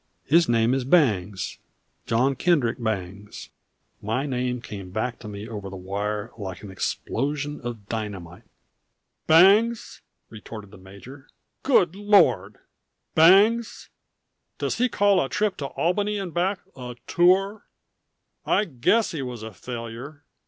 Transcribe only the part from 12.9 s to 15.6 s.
Bangs! Does he call a trip up